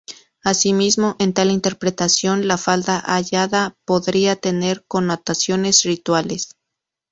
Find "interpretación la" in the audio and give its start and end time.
1.51-2.57